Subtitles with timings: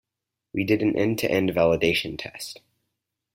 [0.51, 2.59] We did an end-to-end validation test.